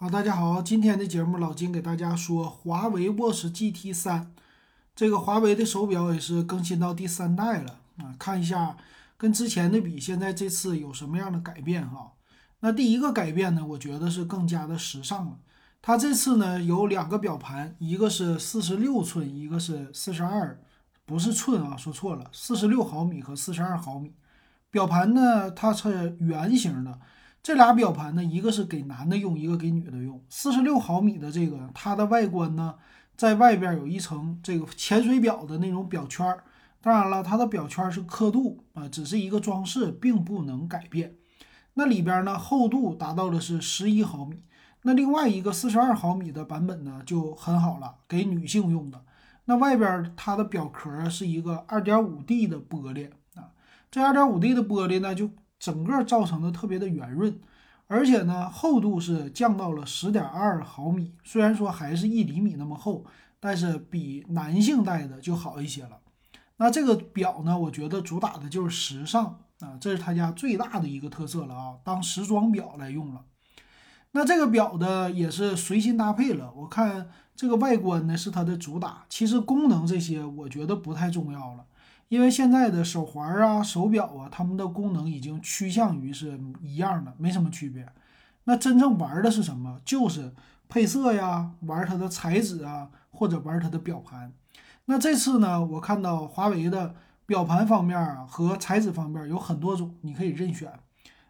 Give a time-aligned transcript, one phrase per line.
[0.00, 4.32] 好，大家好，今天的节目老金给大家说华为 Watch GT 三，
[4.94, 8.76] 这个华为的手表也是更新到第三代了啊，看一下
[9.16, 12.12] 跟之前的比，现在这次有什么样的改变哈？
[12.60, 15.36] 那第一个改变呢，我觉得是更加的时尚了。
[15.82, 20.60] 它这次呢有两个表盘，一个是四十六寸，一个是四十二，
[21.04, 24.14] 不是寸啊，说错了，四十六毫米和四十二毫米。
[24.70, 27.00] 表盘呢，它是圆形的。
[27.42, 30.22] 这俩表盘呢，一个是给男的用，一个给女的用。
[30.28, 32.74] 四十六毫米的这个，它的外观呢，
[33.16, 36.44] 在外边有一层这个潜水表的那种表圈儿。
[36.82, 41.14] 当然了，它的表圈是刻度啊，只是一个装饰，并不能改变。
[41.74, 44.42] 那里边呢，厚度达到的是十一毫米。
[44.82, 49.02] 那另外一个四十二毫米的版本呢，就很好了，给女性用的。
[49.46, 53.52] 那外边它的表壳是一个二点五 D 的玻璃啊，
[53.90, 55.30] 这二点五 D 的玻璃呢，就。
[55.58, 57.38] 整个造成的特别的圆润，
[57.86, 61.14] 而且呢，厚度是降到了十点二毫米。
[61.24, 63.04] 虽然说还是一厘米那么厚，
[63.40, 65.98] 但是比男性戴的就好一些了。
[66.58, 69.24] 那这个表呢，我觉得主打的就是时尚
[69.60, 73.24] 啊，这是他家最大的一个特色了啊，当时装表来用了。
[74.12, 76.52] 那这个表的也是随心搭配了。
[76.56, 81.64] 我看这个外观呢是它的主打，其实功能这些我觉得不太重要了。
[82.08, 87.86] 因为现在的手环啊、手表啊，它们的功能已经趋向于是一样的，没什么区别。
[88.44, 89.78] 那真正玩的是什么？
[89.84, 90.32] 就是
[90.70, 94.32] 配色呀，玩它的材质啊，或者玩它的表盘。
[94.86, 96.94] 那这次呢，我看到华为的
[97.26, 100.72] 表盘方面啊和材质方面有很多种，你可以任选，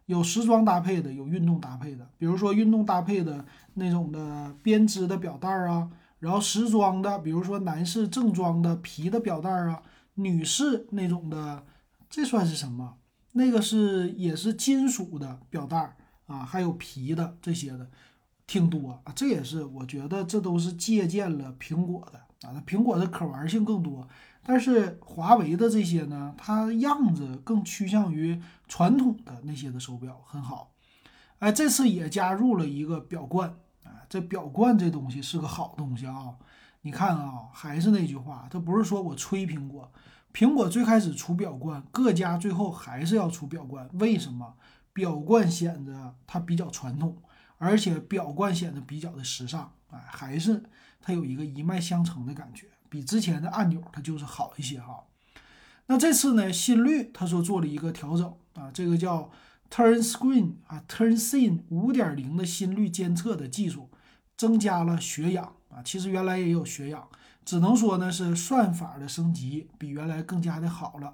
[0.07, 2.07] 有时装搭配的，有运动搭配的。
[2.19, 9.83] 比如说运动搭配的那种的编织的表带啊，然后时装的，比如说男士正装的皮的表带啊。
[10.19, 11.64] 女士那种的，
[12.11, 12.97] 这算是什么？
[13.33, 17.88] 那个是也是金属的表带啊，还有皮的这些的，
[18.46, 19.12] 挺多啊。
[19.14, 22.52] 这也是我觉得这都是借鉴了苹果的啊。
[22.52, 24.08] 那苹果的可玩性更多，
[24.42, 30.73] 但是华为的这些呢，它样子更趋向于传统的那些的手表，很好。
[31.39, 36.34] 哎，这次也加入了一个表冠啊，这表冠这东西是个好东西啊。
[36.89, 39.93] 你看啊，还是那句话，这不是说我吹苹果。
[40.33, 43.87] 苹果最开始出表冠，各家最后还是要出表冠。
[43.99, 44.55] 为什么？
[44.95, 47.19] 表冠显得它比较传统，
[47.59, 49.71] 而且表冠显得比较的时尚。
[49.91, 50.63] 哎，还是
[51.03, 55.05] 它有一个一脉相承的感觉，比之前的按钮它就是好一些哈。
[55.89, 59.31] 那这次呢，心率他说做了一个调整啊，这个叫
[59.70, 63.91] Turn Screen 啊，Turn Scene 五点零的心率监测的技术，
[64.39, 65.53] 增加了血氧。
[65.69, 67.07] 啊，其实原来也有血氧，
[67.45, 71.13] 只能说呢是算法的升级比原来更加的好了。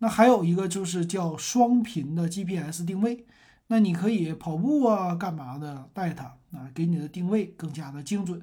[0.00, 3.24] 那还有一个就是叫双频的 GPS 定位，
[3.68, 8.42] 那你可以跑步啊干嘛的带它啊，给你的定位更加的精准。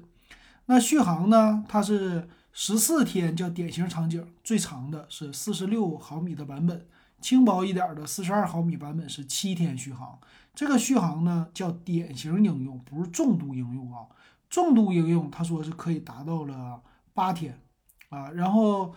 [0.66, 6.84] 那续航呢，它是十四天叫典型场景，最长的是四十六毫米的版本，
[7.20, 10.18] 轻薄一点的四十二毫米版本是七天续航。
[10.54, 14.06] 这个续航呢叫典型应用，不是重度应用啊。
[14.50, 16.80] 重度应用，他说是可以达到了
[17.14, 17.60] 八天，
[18.08, 18.94] 啊，然后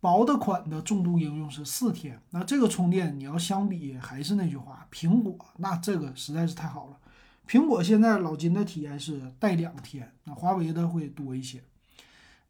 [0.00, 2.20] 薄的款的重度应用是四天。
[2.30, 6.98] 那这个充电你要相比，还是那句话，苹果那这个实在是太好了。
[7.46, 11.62] 苹果现在老金的体验是带两天，那华为的会多一些。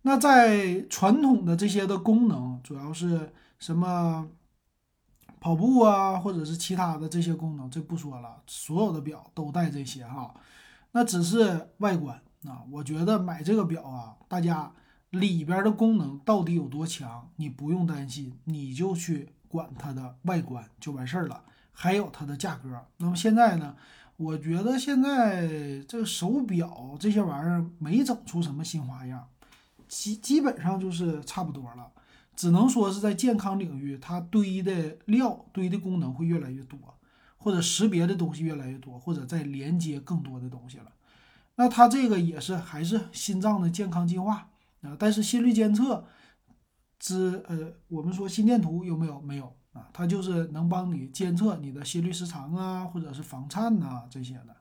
[0.03, 4.27] 那在传统的这些的功能，主要是什么
[5.41, 10.35] 跑步啊，或者是其他的这些功能，这不说了，所有的表都带这些哈。
[10.93, 12.21] 那只是外观。
[12.47, 14.73] 啊，我觉得买这个表啊，大家
[15.11, 21.43] 里边的功能到底有多强，你不用担心，你就去管它的外观就完事儿了。
[21.73, 22.81] 还有它的价格。
[22.99, 23.75] 那么现在呢，
[24.17, 25.49] 我觉得现在
[25.89, 29.27] 这个手表这些玩意儿没整出什么新花样，
[29.89, 31.91] 基基本上就是差不多了。
[32.39, 36.79] 只能说是在健康领域，它堆的料、堆的功能会越来越多，
[37.37, 40.93] 或者识别的东西越来越多，或者在连接更多的东西了。
[41.57, 44.49] 那它这个也是还是心脏的健康计划
[44.83, 46.07] 啊，但是心率监测，
[47.01, 49.21] 之呃，我们说心电图有没有？
[49.21, 54.55] 没有啊，它就是能帮你监测你的心律失常啊，或者是房颤呐这些的。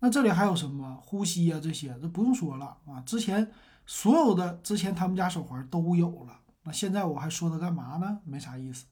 [0.00, 3.00] 那这里还有什么呼吸啊这些，这不用说了啊。
[3.06, 3.48] 之前
[3.86, 8.18] 所有的之前他们家手环都有了，那现在我还说它干嘛呢？
[8.24, 8.86] 没啥意思。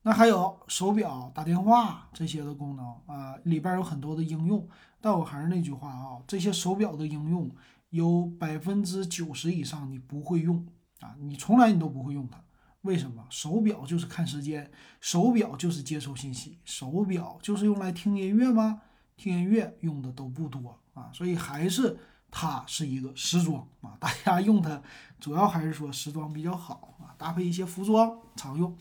[0.00, 4.66] 那还有手表、打电话这些的功能啊，里边有很多的应用。
[5.00, 7.50] 但我还是那句话啊，这些手表的应用
[7.90, 10.66] 有百分之九十以上你不会用
[11.00, 12.42] 啊，你从来你都不会用它。
[12.80, 13.24] 为什么？
[13.28, 14.68] 手表就是看时间，
[15.00, 18.80] 手表就是接收信息，手表就是用来听音乐吗？
[19.16, 21.10] 听音乐用的都不多啊。
[21.12, 21.96] 所以还是
[22.32, 24.82] 它是一个时装啊，大家用它
[25.20, 28.76] 主要还是说时装比较好啊，搭配一些服装常用。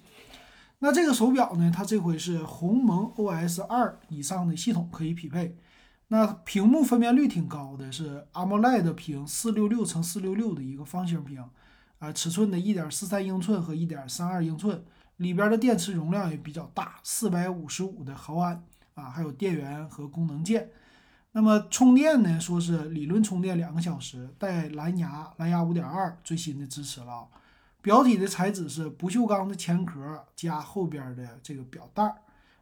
[0.80, 5.56] 那这个手表呢，它这回是鸿蒙 OS 二以上的系统可以匹配。
[6.07, 11.45] 那屏幕分辨率挺高的，是 AMOLED 屏，四六六乘四六六的一个方形屏，
[12.00, 14.83] 啊，尺寸的一点四三英寸和一点三二英寸，
[15.18, 18.63] 里边的电池容量也比较大，四百五十五的毫安
[18.95, 20.69] 啊，还有电源和功能键。
[21.33, 27.28] 那么充电呢，说是理论充电两个小时，带蓝牙，蓝牙五点二最新的支持了。
[27.81, 32.13] 表体的材质是不锈钢的前壳加后边的这个表带。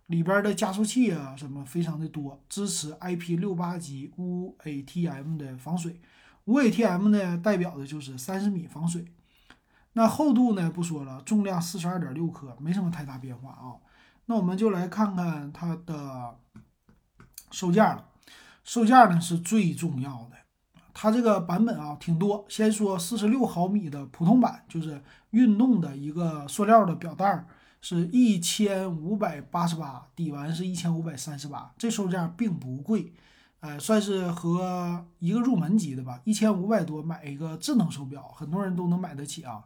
[0.07, 6.01] 里边的加速器啊，什么非常的多，支持 IP 六八级无 ATM 的防水，
[6.45, 9.05] 无 ATM 呢代表的就是三十米防水。
[9.93, 13.77] 那厚度呢不说了，重量四十二点六克，没什么太大变化啊。
[14.25, 16.35] 那我们就来看看它的
[17.51, 18.05] 售价了，
[18.69, 20.37] 售价呢是最重要的，
[20.93, 22.45] 它这个版本啊挺多。
[22.47, 25.01] 先说四十六毫米的普通版，就是
[25.31, 27.47] 运动的一个塑料的表带儿。
[27.81, 33.11] 是一千五百八十八，底完是一千五百三十八，这售价并不贵，
[33.61, 39.63] 呃，算是和一个入门级的吧，一千五百多买一个智能手表，很多人都能买得起啊。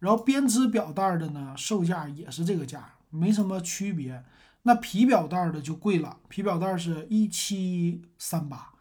[0.00, 4.24] 然后编织表带的呢，售价也是这个价，没什么区别。
[4.62, 8.72] 那皮表带的就贵了，皮表带是一七三八，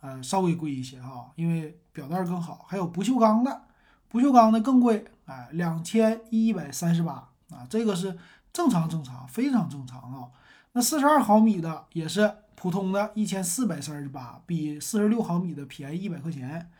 [0.00, 2.64] 呃，稍微贵一些哈，因为表带更好。
[2.66, 3.62] 还有不锈钢的，
[4.08, 7.28] 不锈钢的更贵，哎，两千一百三十八。
[7.50, 8.18] 啊，这个是
[8.52, 10.28] 正常正常，非常正常啊。
[10.72, 16.70] 那四十二毫米的也是普通的，一千四百三十八，比四十六毫米的便宜一百块钱。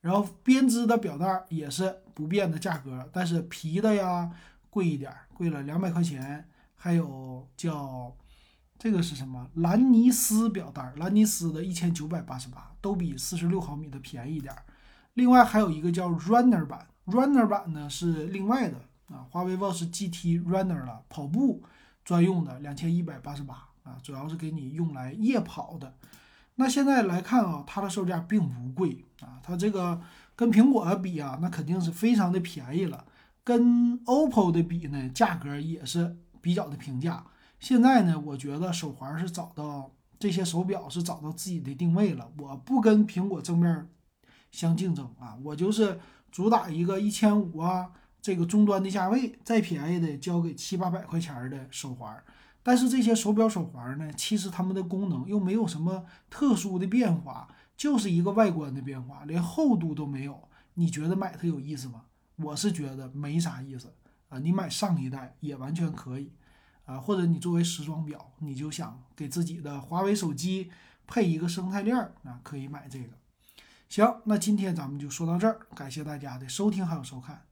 [0.00, 4.30] 然后编织的表带也是不变的价格，但是皮的呀
[4.70, 6.48] 贵一点，贵了两百块钱。
[6.86, 8.14] 还有叫
[8.78, 9.50] 这个是什么？
[9.54, 14.54] 兰尼斯表带，兰尼斯的一千九百八十八，都比四十六毫米的便宜一点。
[15.14, 18.76] 另外还有一个叫 Runner 版，Runner 版呢是另外的。
[19.08, 21.64] 啊，华为 Watch GT Runner 了，跑步
[22.04, 25.92] 专用的，两千一百八十八啊，主要是给你用来夜跑的。
[26.54, 30.00] 那现在来看啊，它的售价并不贵啊，它这个
[30.36, 33.04] 跟苹果的比啊，那肯定是非常的便宜了。
[33.42, 37.26] 跟 OPPO 的比呢，价格也是比较的平价。
[37.58, 43.88] 现在呢，我觉得手环是找到这些手表是找到自己的定位了，我不跟苹果正面
[44.52, 45.98] 相竞争啊，我就是
[46.30, 47.90] 主打一个一千五啊。
[48.22, 52.22] 这个终端的价位再便宜的交给七八百块钱的手环，
[52.62, 60.48] 但是这些手表手环呢，其实它们的功能又没有什么特殊的变化，就是一个外观的变化，连厚度都没有。
[60.74, 62.02] 你觉得买它有意思吗？
[62.36, 63.94] 我是觉得没啥意思
[64.38, 66.32] 你买上一代也完全可以
[66.84, 70.70] 啊，或者你作为时装表，你就想给自己的华为手机
[71.06, 73.10] 配一个生态链儿，啊可以买这个。
[73.88, 77.46] 行，那今天咱们就说到这儿，感谢大家的收听还有收看。